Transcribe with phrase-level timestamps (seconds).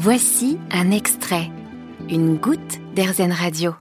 [0.00, 1.48] Voici un extrait,
[2.08, 3.72] une goutte d'Airzen Radio.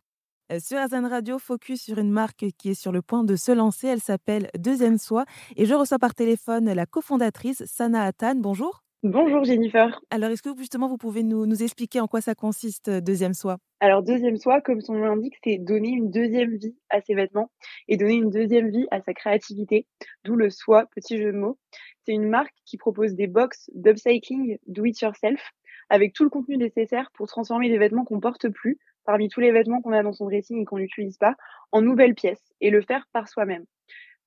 [0.51, 3.51] Euh, Sur Airzen Radio, focus sur une marque qui est sur le point de se
[3.51, 3.85] lancer.
[3.85, 5.25] Elle s'appelle Deuxième Soi.
[5.57, 8.33] Et je reçois par téléphone la cofondatrice Sana Atan.
[8.37, 8.81] Bonjour.
[9.03, 10.01] Bonjour Jennifer.
[10.09, 13.35] Alors, est-ce que justement vous pouvez nous, nous expliquer en quoi ça consiste, euh, Deuxième
[13.35, 17.13] Soi Alors, Deuxième Soi, comme son nom l'indique, c'est donner une deuxième vie à ses
[17.13, 17.51] vêtements
[17.87, 19.85] et donner une deuxième vie à sa créativité,
[20.23, 21.59] d'où le soi, petit jeu de mots.
[22.07, 25.41] C'est une marque qui propose des box d'upcycling do it yourself
[25.89, 29.51] avec tout le contenu nécessaire pour transformer des vêtements qu'on porte plus, parmi tous les
[29.51, 31.35] vêtements qu'on a dans son dressing et qu'on n'utilise pas,
[31.71, 33.65] en nouvelles pièces et le faire par soi-même.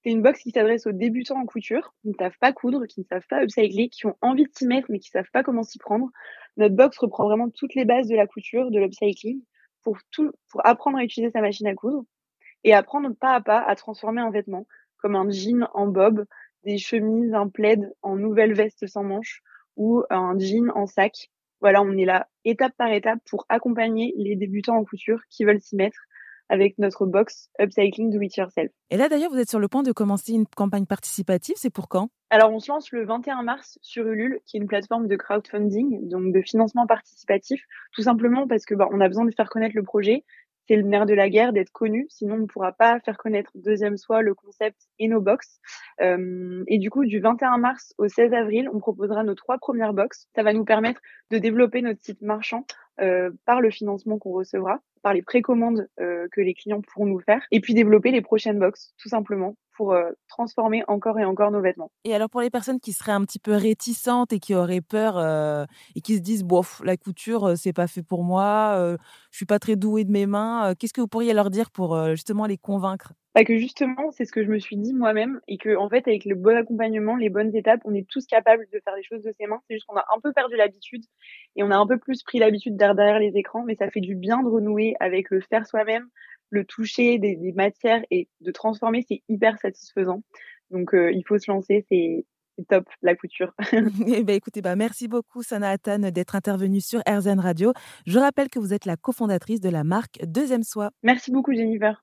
[0.03, 3.01] C'est une box qui s'adresse aux débutants en couture, qui ne savent pas coudre, qui
[3.01, 5.43] ne savent pas upcycler, qui ont envie de s'y mettre mais qui ne savent pas
[5.43, 6.09] comment s'y prendre.
[6.57, 9.43] Notre box reprend vraiment toutes les bases de la couture, de l'upcycling,
[9.83, 12.05] pour, tout, pour apprendre à utiliser sa machine à coudre
[12.65, 14.67] et apprendre pas à pas à transformer un vêtement,
[14.97, 16.25] comme un jean en bob,
[16.65, 19.43] des chemises, un plaid en nouvelle veste sans manches
[19.77, 21.31] ou un jean en sac.
[21.61, 25.61] Voilà, on est là étape par étape pour accompagner les débutants en couture qui veulent
[25.61, 25.99] s'y mettre
[26.51, 28.73] avec notre box Upcycling Do It Yourself.
[28.91, 31.55] Et là, d'ailleurs, vous êtes sur le point de commencer une campagne participative.
[31.57, 32.11] C'est pour quand?
[32.29, 36.09] Alors, on se lance le 21 mars sur Ulule, qui est une plateforme de crowdfunding,
[36.09, 39.77] donc de financement participatif, tout simplement parce que bah, on a besoin de faire connaître
[39.77, 40.25] le projet.
[40.71, 43.51] C'est le nerf de la guerre d'être connu, sinon on ne pourra pas faire connaître
[43.57, 45.59] deuxième soi le concept et nos box.
[46.01, 49.95] Euh, et du coup, du 21 mars au 16 avril, on proposera nos trois premières
[49.95, 50.29] box.
[50.37, 51.01] Ça va nous permettre
[51.33, 52.67] de développer notre site marchand
[53.01, 57.21] euh, par le financement qu'on recevra, par les précommandes euh, que les clients pourront nous
[57.21, 61.51] faire, et puis développer les prochaines box, tout simplement, pour euh, transformer encore et encore
[61.51, 61.91] nos vêtements.
[62.05, 65.17] Et alors pour les personnes qui seraient un petit peu réticentes et qui auraient peur
[65.17, 65.65] euh,
[65.95, 68.97] et qui se disent bof la couture c'est pas fait pour moi,
[69.31, 71.99] je suis pas très douée de mes mains, qu'est-ce que vous pourriez leur dire pour
[72.11, 73.15] justement les convaincre?
[73.35, 76.09] Bah que justement c'est ce que je me suis dit moi-même et que en fait
[76.09, 79.23] avec le bon accompagnement, les bonnes étapes, on est tous capables de faire des choses
[79.23, 79.61] de ses mains.
[79.69, 81.05] C'est juste qu'on a un peu perdu l'habitude
[81.55, 84.17] et on a un peu plus pris l'habitude derrière les écrans, mais ça fait du
[84.17, 86.09] bien de renouer avec le faire soi-même,
[86.51, 90.23] le toucher des, des matières et de transformer, c'est hyper satisfaisant.
[90.71, 92.25] Donc euh, il faut se lancer, c'est
[92.61, 93.55] c'est top la couture.
[94.07, 97.73] Eh ben, écoutez, bah, merci beaucoup Sana Atan d'être intervenue sur RZN Radio.
[98.07, 100.91] Je rappelle que vous êtes la cofondatrice de la marque Deuxième Soi.
[101.03, 102.03] Merci beaucoup Jennifer.